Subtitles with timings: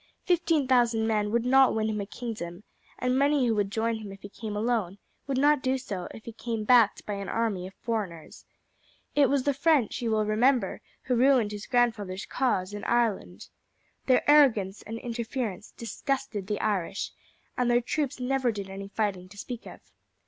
[0.25, 2.63] Fifteen thousand men would not win him a kingdom,
[2.97, 6.25] and many who would join him if he came alone would not do so if
[6.25, 8.43] he came backed by an army of foreigners.
[9.13, 13.49] It was the French, you will remember, who ruined his grandfather's cause in Ireland.
[14.07, 17.11] Their arrogance and interference disgusted the Irish,
[17.55, 19.81] and their troops never did any fighting to speak of.